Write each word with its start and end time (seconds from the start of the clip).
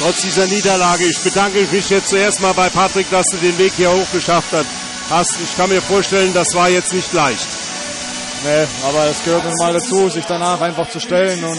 trotz 0.00 0.22
dieser 0.22 0.46
Niederlage. 0.46 1.04
Ich 1.04 1.18
bedanke 1.20 1.66
mich 1.70 1.90
jetzt 1.90 2.08
zuerst 2.08 2.40
mal 2.40 2.54
bei 2.54 2.68
Patrick, 2.68 3.10
dass 3.10 3.26
du 3.26 3.36
den 3.36 3.56
Weg 3.58 3.72
hier 3.76 3.90
hoch 3.90 4.10
geschafft 4.12 4.54
hast. 5.10 5.36
Ich 5.42 5.56
kann 5.56 5.68
mir 5.68 5.82
vorstellen, 5.82 6.32
das 6.34 6.54
war 6.54 6.68
jetzt 6.68 6.92
nicht 6.92 7.12
leicht. 7.12 7.46
Nee, 8.44 8.66
aber 8.88 9.06
es 9.10 9.22
gehört 9.24 9.44
nun 9.44 9.54
mal 9.58 9.72
dazu, 9.72 10.08
sich 10.08 10.24
danach 10.24 10.60
einfach 10.60 10.88
zu 10.88 10.98
stellen 10.98 11.44
und 11.44 11.58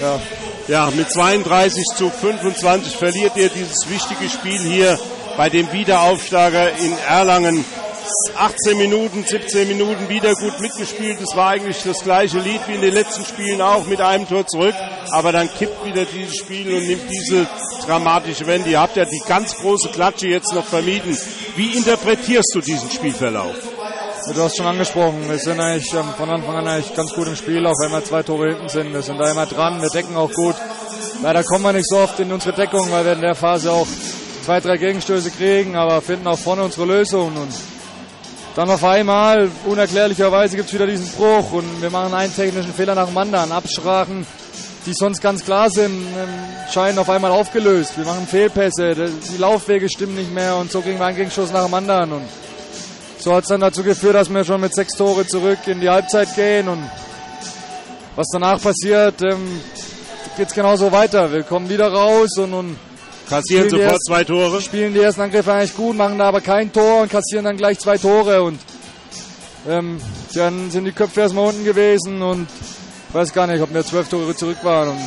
ja. 0.00 0.20
Ja, 0.68 0.90
mit 0.90 1.10
32 1.10 1.82
zu 1.96 2.10
25 2.10 2.94
verliert 2.94 3.36
ihr 3.36 3.48
dieses 3.48 3.88
wichtige 3.88 4.28
Spiel 4.28 4.60
hier 4.60 4.98
bei 5.36 5.48
dem 5.48 5.72
Wiederaufsteiger 5.72 6.76
in 6.76 6.96
Erlangen. 7.08 7.64
18 8.36 8.78
Minuten, 8.78 9.24
17 9.24 9.68
Minuten 9.68 10.08
wieder 10.08 10.34
gut 10.34 10.60
mitgespielt. 10.60 11.18
Es 11.20 11.36
war 11.36 11.50
eigentlich 11.50 11.82
das 11.82 12.02
gleiche 12.02 12.38
Lied 12.38 12.60
wie 12.66 12.74
in 12.74 12.80
den 12.80 12.94
letzten 12.94 13.24
Spielen 13.24 13.60
auch 13.60 13.86
mit 13.86 14.00
einem 14.00 14.28
Tor 14.28 14.46
zurück. 14.46 14.74
Aber 15.12 15.32
dann 15.32 15.52
kippt 15.52 15.84
wieder 15.84 16.04
dieses 16.04 16.36
Spiel 16.36 16.74
und 16.74 16.86
nimmt 16.86 17.10
diese 17.10 17.46
dramatische 17.86 18.46
Wende. 18.46 18.70
Ihr 18.70 18.80
habt 18.80 18.96
ja 18.96 19.04
die 19.04 19.22
ganz 19.26 19.54
große 19.56 19.90
Klatsche 19.90 20.28
jetzt 20.28 20.52
noch 20.52 20.64
vermieden. 20.64 21.16
Wie 21.56 21.76
interpretierst 21.76 22.50
du 22.54 22.60
diesen 22.60 22.90
Spielverlauf? 22.90 23.54
Du 24.34 24.42
hast 24.42 24.56
schon 24.56 24.66
angesprochen, 24.66 25.26
wir 25.26 25.38
sind 25.38 25.58
eigentlich 25.58 25.90
von 25.90 26.28
Anfang 26.28 26.56
an 26.56 26.68
eigentlich 26.68 26.94
ganz 26.94 27.14
gut 27.14 27.28
im 27.28 27.36
Spiel, 27.36 27.66
auch 27.66 27.78
wenn 27.80 27.90
wir 27.90 28.04
zwei 28.04 28.22
Tore 28.22 28.48
hinten 28.48 28.68
sind. 28.68 28.92
Wir 28.92 29.00
sind 29.00 29.18
da 29.18 29.30
immer 29.30 29.46
dran, 29.46 29.80
wir 29.80 29.88
decken 29.88 30.16
auch 30.16 30.30
gut. 30.32 30.54
Leider 31.22 31.42
kommen 31.44 31.64
wir 31.64 31.72
nicht 31.72 31.88
so 31.88 31.96
oft 31.96 32.20
in 32.20 32.30
unsere 32.30 32.54
Deckung, 32.54 32.90
weil 32.90 33.06
wir 33.06 33.12
in 33.14 33.22
der 33.22 33.34
Phase 33.34 33.72
auch 33.72 33.86
zwei, 34.44 34.60
drei 34.60 34.76
Gegenstöße 34.76 35.30
kriegen, 35.30 35.76
aber 35.76 36.02
finden 36.02 36.26
auch 36.26 36.38
vorne 36.38 36.62
unsere 36.62 36.86
Lösung. 36.86 37.36
Und 37.36 37.52
dann 38.58 38.70
auf 38.70 38.82
einmal, 38.82 39.48
unerklärlicherweise, 39.66 40.56
gibt 40.56 40.66
es 40.66 40.74
wieder 40.74 40.88
diesen 40.88 41.06
Bruch 41.10 41.52
und 41.52 41.80
wir 41.80 41.90
machen 41.90 42.12
einen 42.12 42.34
technischen 42.34 42.74
Fehler 42.74 42.96
nach 42.96 43.06
dem 43.06 43.16
anderen. 43.16 43.52
Absprachen, 43.52 44.26
die 44.84 44.92
sonst 44.94 45.20
ganz 45.20 45.44
klar 45.44 45.70
sind, 45.70 45.92
ähm, 45.92 46.28
scheinen 46.68 46.98
auf 46.98 47.08
einmal 47.08 47.30
aufgelöst. 47.30 47.96
Wir 47.96 48.04
machen 48.04 48.26
Fehlpässe, 48.26 48.96
die 48.96 49.36
Laufwege 49.36 49.88
stimmen 49.88 50.16
nicht 50.16 50.34
mehr 50.34 50.56
und 50.56 50.72
so 50.72 50.80
kriegen 50.80 50.98
wir 50.98 51.06
einen 51.06 51.16
Gegenschuss 51.16 51.52
nach 51.52 51.66
dem 51.66 51.74
anderen. 51.74 52.10
Und 52.10 52.24
so 53.20 53.32
hat 53.32 53.44
es 53.44 53.48
dann 53.48 53.60
dazu 53.60 53.84
geführt, 53.84 54.16
dass 54.16 54.28
wir 54.28 54.42
schon 54.42 54.60
mit 54.60 54.74
sechs 54.74 54.96
Tore 54.96 55.24
zurück 55.24 55.60
in 55.66 55.80
die 55.80 55.88
Halbzeit 55.88 56.34
gehen 56.34 56.66
und 56.66 56.82
was 58.16 58.26
danach 58.32 58.60
passiert, 58.60 59.22
ähm, 59.22 59.60
geht 60.36 60.48
es 60.48 60.52
genauso 60.52 60.90
weiter. 60.90 61.30
Wir 61.30 61.44
kommen 61.44 61.68
wieder 61.68 61.92
raus 61.92 62.36
und, 62.38 62.52
und 62.54 62.76
kassieren 63.28 63.70
sofort 63.70 63.92
erst, 63.92 64.06
zwei 64.06 64.24
Tore. 64.24 64.60
Spielen 64.60 64.94
die 64.94 65.00
ersten 65.00 65.20
Angriffe 65.20 65.52
eigentlich 65.52 65.74
gut, 65.74 65.96
machen 65.96 66.18
da 66.18 66.28
aber 66.28 66.40
kein 66.40 66.72
Tor 66.72 67.02
und 67.02 67.10
kassieren 67.10 67.44
dann 67.44 67.56
gleich 67.56 67.78
zwei 67.78 67.98
Tore 67.98 68.42
und 68.42 68.58
ähm, 69.68 70.00
dann 70.34 70.70
sind 70.70 70.84
die 70.84 70.92
Köpfe 70.92 71.20
erstmal 71.20 71.48
unten 71.48 71.64
gewesen 71.64 72.22
und 72.22 72.48
ich 73.08 73.14
weiß 73.14 73.32
gar 73.32 73.46
nicht, 73.46 73.60
ob 73.62 73.72
wir 73.72 73.84
zwölf 73.84 74.08
Tore 74.08 74.34
zurück 74.34 74.58
waren 74.62 74.90
und 74.90 75.00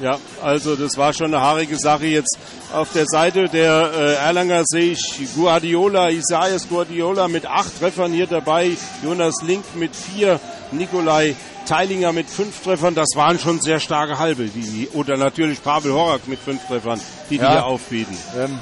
ja, 0.00 0.16
also 0.42 0.76
das 0.76 0.96
war 0.96 1.12
schon 1.12 1.26
eine 1.26 1.42
haarige 1.42 1.76
Sache. 1.76 2.06
Jetzt 2.06 2.38
auf 2.72 2.90
der 2.94 3.04
Seite 3.06 3.48
der 3.48 3.90
äh, 3.94 4.14
Erlanger 4.14 4.62
sehe 4.64 4.92
ich 4.92 5.28
Guardiola, 5.34 6.08
Isaias 6.08 6.68
Guardiola 6.68 7.28
mit 7.28 7.44
acht 7.44 7.78
Treffern 7.78 8.10
hier 8.10 8.26
dabei, 8.26 8.70
Jonas 9.04 9.42
Link 9.42 9.64
mit 9.74 9.94
vier, 9.94 10.40
Nikolai 10.72 11.34
Teilinger 11.66 12.12
mit 12.12 12.28
fünf 12.28 12.62
Treffern. 12.62 12.94
Das 12.94 13.10
waren 13.14 13.38
schon 13.38 13.60
sehr 13.60 13.80
starke 13.80 14.18
Halbe. 14.18 14.44
Die, 14.44 14.88
oder 14.92 15.16
natürlich 15.16 15.62
Pavel 15.62 15.92
Horak 15.92 16.26
mit 16.26 16.38
fünf 16.40 16.66
Treffern, 16.66 17.00
die 17.28 17.36
ja. 17.36 17.46
die 17.46 17.52
hier 17.52 17.64
aufbieten. 17.64 18.16
Ähm, 18.38 18.58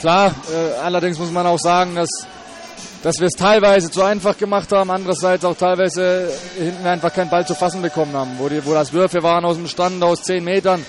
klar, 0.00 0.34
äh, 0.52 0.80
allerdings 0.80 1.18
muss 1.18 1.30
man 1.30 1.46
auch 1.46 1.58
sagen, 1.58 1.94
dass 1.94 2.08
dass 3.02 3.20
wir 3.20 3.28
es 3.28 3.34
teilweise 3.34 3.88
zu 3.88 4.02
einfach 4.02 4.36
gemacht 4.36 4.72
haben, 4.72 4.90
andererseits 4.90 5.44
auch 5.44 5.56
teilweise 5.56 6.28
hinten 6.58 6.84
einfach 6.86 7.12
keinen 7.12 7.30
Ball 7.30 7.46
zu 7.46 7.54
fassen 7.54 7.80
bekommen 7.80 8.14
haben, 8.14 8.32
wo, 8.38 8.48
die, 8.48 8.64
wo 8.64 8.74
das 8.74 8.92
Würfe 8.92 9.22
waren 9.22 9.44
aus 9.44 9.56
dem 9.56 9.68
Stand 9.68 10.02
aus 10.02 10.24
10 10.24 10.42
Metern, 10.42 10.84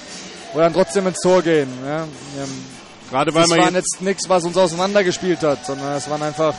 wo 0.54 0.60
dann 0.60 0.74
trotzdem 0.74 1.06
ins 1.06 1.20
Tor 1.20 1.44
gehen. 1.44 1.70
Ja. 1.86 2.06
Gerade 3.12 3.34
weil 3.34 3.42
das 3.42 3.50
man 3.52 3.60
war 3.60 3.72
jetzt 3.72 4.02
nichts, 4.02 4.28
was 4.28 4.44
uns 4.46 4.58
auseinandergespielt 4.58 5.44
hat, 5.44 5.66
sondern 5.66 5.94
es 5.94 6.10
waren 6.10 6.24
einfach 6.24 6.56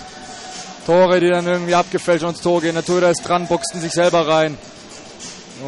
Tore, 0.89 1.21
die 1.21 1.29
dann 1.29 1.47
irgendwie 1.47 1.75
abgefälscht 1.75 2.25
ins 2.25 2.41
Tor 2.41 2.63
gehen. 2.63 2.73
Der 2.73 2.83
Torhüter 2.83 3.11
ist 3.11 3.21
dran, 3.21 3.47
boxten 3.47 3.79
sich 3.79 3.93
selber 3.93 4.27
rein. 4.27 4.57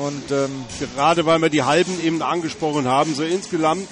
Und 0.03 0.31
ähm, 0.31 0.64
gerade 0.94 1.26
weil 1.26 1.38
wir 1.41 1.50
die 1.50 1.62
Halben 1.62 2.03
eben 2.03 2.22
angesprochen 2.22 2.88
haben, 2.88 3.14
so 3.14 3.22
insgesamt 3.22 3.86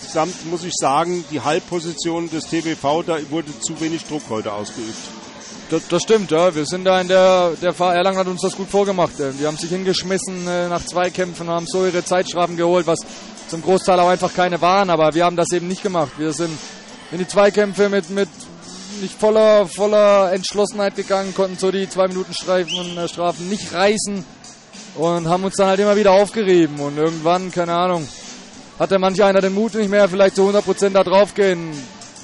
muss 0.47 0.65
ich 0.65 0.73
sagen, 0.75 1.27
die 1.31 1.43
Halbposition 1.43 2.31
des 2.31 2.45
TBV, 2.47 3.03
da 3.07 3.19
wurde 3.29 3.49
zu 3.61 3.79
wenig 3.79 4.07
Druck 4.07 4.23
heute 4.31 4.55
ausgeübt. 4.55 4.97
Das, 5.69 5.87
das, 5.89 6.03
stimmt, 6.03 6.31
ja. 6.31 6.55
Wir 6.55 6.65
sind 6.65 6.87
da 6.87 6.99
in 6.99 7.09
der, 7.09 7.53
der 7.61 7.75
Fahr 7.75 7.95
Erlangen 7.95 8.17
hat 8.17 8.27
uns 8.27 8.41
das 8.41 8.57
gut 8.57 8.71
vorgemacht. 8.71 9.13
Die 9.19 9.47
haben 9.47 9.59
sich 9.59 9.69
hingeschmissen 9.69 10.49
äh, 10.49 10.69
nach 10.71 10.83
zwei 10.87 11.11
Kämpfen, 11.11 11.51
haben 11.51 11.67
so 11.67 11.85
ihre 11.85 12.03
Zeitstrafen 12.03 12.57
geholt, 12.57 12.87
was 12.87 13.01
zum 13.49 13.61
Großteil 13.61 14.01
auch 14.01 14.09
einfach 14.09 14.33
keine 14.33 14.63
waren. 14.63 14.89
Aber 14.89 15.13
wir 15.13 15.27
haben 15.27 15.37
das 15.37 15.53
eben 15.53 15.69
nicht 15.69 15.83
gemacht. 15.83 16.13
Wir 16.17 16.33
sind 16.33 16.57
in 17.13 17.19
die 17.19 17.29
Zweikämpfe 17.29 17.91
mit, 17.91 18.09
mit 18.09 18.31
nicht 19.01 19.19
voller, 19.19 19.67
voller 19.67 20.33
Entschlossenheit 20.33 20.97
gegangen, 20.97 21.35
konnten 21.35 21.59
so 21.59 21.71
die 21.71 21.89
zwei 21.89 22.09
Minuten 22.09 22.33
Streifen, 22.33 22.97
äh, 22.97 23.09
Strafen 23.09 23.49
nicht 23.49 23.73
reißen 23.73 24.25
und 24.97 25.29
haben 25.29 25.45
uns 25.45 25.55
dann 25.57 25.69
halt 25.69 25.81
immer 25.81 25.97
wieder 25.97 26.13
aufgerieben. 26.13 26.81
Und 26.81 26.97
irgendwann, 26.97 27.51
keine 27.51 27.75
Ahnung, 27.75 28.07
hatte 28.79 28.99
manch 28.99 29.23
einer 29.23 29.41
den 29.41 29.55
Mut 29.55 29.75
nicht 29.75 29.91
mehr, 29.91 30.09
vielleicht 30.09 30.37
zu 30.37 30.49
100% 30.49 30.91
da 30.91 31.05
drauf 31.05 31.35
gehen 31.35 31.73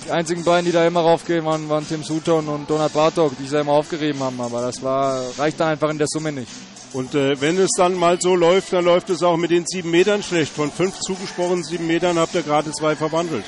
die 0.04 0.10
einzigen 0.10 0.44
beiden, 0.44 0.66
die 0.66 0.72
da 0.72 0.86
immer 0.86 1.00
raufgehen, 1.00 1.44
waren, 1.44 1.68
waren 1.68 1.86
Tim 1.86 2.02
Sutton 2.02 2.48
und 2.48 2.68
Donald 2.68 2.92
Bartok, 2.92 3.36
die 3.38 3.46
sich 3.46 3.58
immer 3.58 3.72
aufgerieben 3.72 4.22
haben. 4.22 4.40
Aber 4.40 4.62
das 4.62 4.82
war, 4.82 5.22
reicht 5.38 5.58
dann 5.60 5.68
einfach 5.68 5.90
in 5.90 5.98
der 5.98 6.06
Summe 6.08 6.32
nicht. 6.32 6.50
Und 6.92 7.14
äh, 7.14 7.40
wenn 7.40 7.58
es 7.58 7.70
dann 7.76 7.94
mal 7.94 8.20
so 8.20 8.36
läuft, 8.36 8.72
dann 8.72 8.84
läuft 8.84 9.10
es 9.10 9.22
auch 9.22 9.36
mit 9.36 9.50
den 9.50 9.64
sieben 9.66 9.90
Metern 9.90 10.22
schlecht. 10.22 10.52
Von 10.52 10.70
fünf 10.70 10.98
zugesprochenen 11.00 11.64
sieben 11.64 11.86
Metern 11.86 12.18
habt 12.18 12.34
ihr 12.34 12.42
gerade 12.42 12.70
zwei 12.72 12.94
verwandelt. 12.94 13.44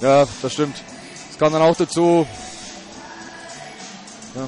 Ja, 0.00 0.26
das 0.42 0.52
stimmt. 0.52 0.76
Kam 1.40 1.54
dann 1.54 1.62
auch 1.62 1.74
dazu. 1.74 2.26
Ja. 4.34 4.46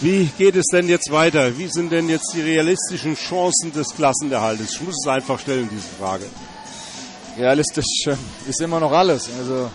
Wie 0.00 0.24
geht 0.38 0.56
es 0.56 0.64
denn 0.72 0.88
jetzt 0.88 1.12
weiter? 1.12 1.58
Wie 1.58 1.68
sind 1.68 1.92
denn 1.92 2.08
jetzt 2.08 2.32
die 2.34 2.40
realistischen 2.40 3.14
Chancen 3.14 3.74
des 3.74 3.94
Klassenerhaltes? 3.94 4.72
Ich 4.72 4.80
muss 4.80 4.96
es 5.04 5.06
einfach 5.06 5.38
stellen, 5.38 5.68
diese 5.70 5.88
Frage. 6.00 6.24
Realistisch 7.36 8.06
äh, 8.06 8.16
ist 8.48 8.58
immer 8.62 8.80
noch 8.80 8.90
alles. 8.90 9.28
Also 9.38 9.70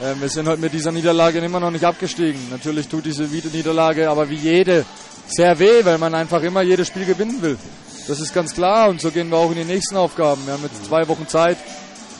äh, 0.00 0.14
wir 0.20 0.28
sind 0.28 0.46
heute 0.46 0.60
mit 0.60 0.72
dieser 0.72 0.92
Niederlage 0.92 1.40
immer 1.40 1.58
noch 1.58 1.72
nicht 1.72 1.84
abgestiegen. 1.84 2.48
Natürlich 2.48 2.86
tut 2.86 3.04
diese 3.04 3.24
Niederlage 3.24 4.08
aber 4.08 4.30
wie 4.30 4.36
jede 4.36 4.84
sehr 5.26 5.58
weh, 5.58 5.84
weil 5.84 5.98
man 5.98 6.14
einfach 6.14 6.44
immer 6.44 6.62
jedes 6.62 6.86
Spiel 6.86 7.06
gewinnen 7.06 7.42
will. 7.42 7.58
Das 8.06 8.20
ist 8.20 8.32
ganz 8.32 8.54
klar 8.54 8.88
und 8.88 9.00
so 9.00 9.10
gehen 9.10 9.30
wir 9.30 9.38
auch 9.38 9.50
in 9.50 9.56
die 9.56 9.64
nächsten 9.64 9.96
Aufgaben. 9.96 10.46
Wir 10.46 10.52
haben 10.52 10.62
jetzt 10.62 10.84
zwei 10.84 11.08
Wochen 11.08 11.26
Zeit, 11.26 11.58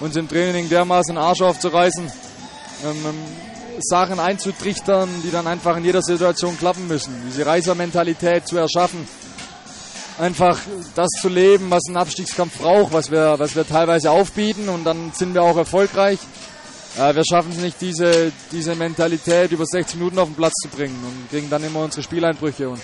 uns 0.00 0.16
im 0.16 0.28
Training 0.28 0.68
dermaßen 0.68 1.16
Arsch 1.16 1.42
aufzureißen, 1.42 2.10
ähm, 2.84 2.96
ähm, 3.06 3.14
Sachen 3.80 4.20
einzutrichtern, 4.20 5.08
die 5.22 5.30
dann 5.30 5.46
einfach 5.46 5.76
in 5.76 5.84
jeder 5.84 6.02
Situation 6.02 6.58
klappen 6.58 6.88
müssen. 6.88 7.14
Diese 7.26 7.46
Reisermentalität 7.46 8.46
zu 8.46 8.56
erschaffen, 8.56 9.06
einfach 10.18 10.58
das 10.94 11.08
zu 11.20 11.28
leben, 11.28 11.70
was 11.70 11.82
ein 11.88 11.96
Abstiegskampf 11.96 12.58
braucht, 12.58 12.92
was 12.92 13.10
wir, 13.10 13.38
was 13.38 13.54
wir 13.56 13.66
teilweise 13.66 14.10
aufbieten 14.10 14.68
und 14.68 14.84
dann 14.84 15.12
sind 15.14 15.34
wir 15.34 15.42
auch 15.42 15.56
erfolgreich. 15.56 16.18
Äh, 16.98 17.14
wir 17.14 17.24
schaffen 17.24 17.52
es 17.52 17.58
nicht, 17.58 17.80
diese, 17.80 18.32
diese 18.50 18.74
Mentalität 18.74 19.52
über 19.52 19.64
60 19.64 19.96
Minuten 19.98 20.18
auf 20.18 20.28
den 20.28 20.34
Platz 20.34 20.54
zu 20.62 20.68
bringen 20.68 20.98
und 21.04 21.30
kriegen 21.30 21.48
dann 21.50 21.62
immer 21.62 21.80
unsere 21.80 22.02
Spieleinbrüche. 22.02 22.68
Und 22.68 22.80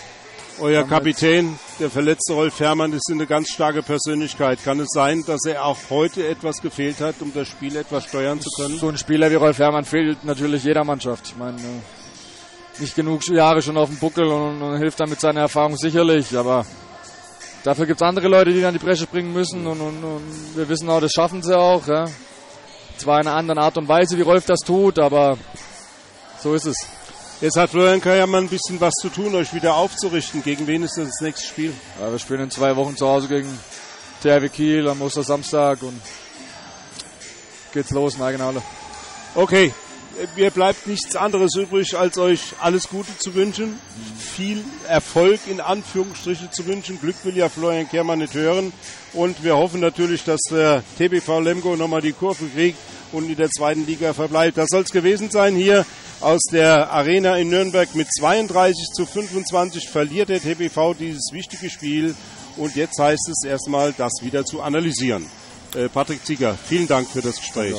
Euer 0.60 0.84
Kapitän, 0.84 1.59
der 1.81 1.91
verletzte 1.91 2.32
Rolf 2.32 2.60
Herrmann, 2.60 2.92
ist 2.92 3.10
eine 3.10 3.26
ganz 3.26 3.48
starke 3.48 3.82
Persönlichkeit. 3.82 4.62
Kann 4.62 4.78
es 4.78 4.88
sein, 4.92 5.25
dass 5.26 5.44
er 5.47 5.65
auch 5.65 5.78
heute 5.91 6.26
etwas 6.28 6.62
gefehlt 6.62 7.00
hat, 7.00 7.16
um 7.20 7.32
das 7.34 7.48
Spiel 7.48 7.75
etwas 7.76 8.04
steuern 8.04 8.41
zu 8.41 8.48
können? 8.56 8.78
So 8.78 8.88
ein 8.88 8.97
Spieler 8.97 9.31
wie 9.31 9.34
Rolf 9.34 9.59
Herrmann 9.59 9.84
fehlt 9.84 10.25
natürlich 10.25 10.62
jeder 10.62 10.84
Mannschaft. 10.84 11.26
Ich 11.26 11.37
meine, 11.37 11.59
äh, 11.59 12.81
nicht 12.81 12.94
genug 12.94 13.26
Jahre 13.28 13.62
schon 13.62 13.76
auf 13.76 13.88
dem 13.88 13.98
Buckel 13.98 14.26
und, 14.26 14.62
und 14.62 14.78
hilft 14.78 15.00
dann 15.00 15.10
mit 15.10 15.20
seiner 15.20 15.41
Erfahrung 15.41 15.76
sicherlich, 15.76 16.37
aber 16.37 16.65
dafür 17.65 17.86
gibt 17.86 18.00
es 18.00 18.06
andere 18.06 18.28
Leute, 18.28 18.53
die 18.53 18.60
dann 18.60 18.75
die 18.75 18.84
Bresche 18.84 19.06
bringen 19.06 19.32
müssen 19.32 19.66
und, 19.66 19.81
und, 19.81 20.04
und 20.04 20.56
wir 20.56 20.69
wissen 20.69 20.88
auch, 20.88 21.00
das 21.00 21.12
schaffen 21.12 21.42
sie 21.42 21.56
auch. 21.56 21.86
Ja. 21.88 22.06
Zwar 22.97 23.21
in 23.21 23.26
einer 23.26 23.36
anderen 23.36 23.59
Art 23.59 23.77
und 23.77 23.89
Weise, 23.89 24.16
wie 24.16 24.22
Rolf 24.22 24.47
das 24.47 24.60
tut, 24.60 25.00
aber 25.00 25.36
so 26.41 26.54
ist 26.54 26.66
es. 26.66 26.94
Jetzt 27.45 27.59
hat 27.59 27.69
Florian 27.69 28.01
Kajermann 28.01 28.45
ein 28.45 28.49
bisschen 28.49 28.81
was 28.81 28.95
zu 28.95 29.11
tun, 29.11 29.35
euch 29.35 29.53
wieder 29.53 29.75
aufzurichten. 29.75 30.43
Gegen 30.43 30.67
wen 30.67 30.83
ist 30.83 30.97
das, 30.97 31.09
das 31.09 31.21
nächste 31.21 31.47
Spiel? 31.47 31.75
Ja, 32.01 32.11
wir 32.11 32.19
spielen 32.19 32.41
in 32.41 32.51
zwei 32.51 32.75
Wochen 32.75 32.97
zu 32.97 33.07
Hause 33.07 33.29
gegen 33.29 33.59
THW 34.23 34.49
Kiel 34.49 34.89
am 34.89 35.03
Ostersamstag 35.03 35.83
und 35.83 36.01
geht's 37.75 37.91
los 37.91 38.15
in 38.15 38.23
Eigenhalle. 38.23 38.63
Okay, 39.35 39.75
mir 40.37 40.51
bleibt 40.53 40.87
nichts 40.87 41.17
anderes 41.17 41.55
übrig, 41.55 41.95
als 41.99 42.17
euch 42.17 42.55
alles 42.63 42.89
Gute 42.89 43.15
zu 43.19 43.35
wünschen, 43.35 43.79
viel 44.19 44.65
Erfolg 44.89 45.41
in 45.47 45.61
Anführungsstriche 45.61 46.51
zu 46.51 46.65
wünschen. 46.65 46.99
Glück 46.99 47.17
will 47.25 47.37
ja 47.37 47.51
Florian 47.51 47.91
Kehrmann 47.91 48.21
nicht 48.21 48.33
hören. 48.33 48.73
Und 49.13 49.45
wir 49.45 49.55
hoffen 49.55 49.81
natürlich, 49.81 50.25
dass 50.25 50.41
der 50.51 50.83
TBV 50.97 51.41
Lemgo 51.41 51.77
nochmal 51.77 52.01
die 52.01 52.15
Kurve 52.15 52.47
kriegt 52.47 52.79
und 53.15 53.31
in 53.31 53.37
der 53.37 53.51
zweiten 53.51 53.87
Liga 53.87 54.13
verbleibt. 54.13 54.59
Das 54.59 54.69
soll 54.71 54.83
es 54.83 54.91
gewesen 54.91 55.31
sein 55.31 55.55
hier 55.55 55.87
aus 56.21 56.43
der 56.53 56.91
Arena 56.91 57.37
in 57.37 57.49
Nürnberg. 57.49 57.95
Mit 57.95 58.09
32 58.13 58.91
zu 58.95 59.07
25 59.07 59.89
verliert 59.89 60.28
der 60.28 60.41
TBV 60.41 60.95
dieses 60.99 61.31
wichtige 61.33 61.71
Spiel. 61.71 62.15
Und 62.57 62.77
jetzt 62.77 62.99
heißt 62.99 63.28
es 63.31 63.49
erstmal, 63.49 63.93
das 63.93 64.13
wieder 64.22 64.45
zu 64.45 64.63
analysieren. 64.63 65.25
Äh, 65.75 65.89
Patrick 65.89 66.25
Zieger, 66.25 66.57
vielen 66.57 66.87
Dank 66.87 67.09
für 67.09 67.22
das 67.22 67.37
Gespräch. 67.37 67.75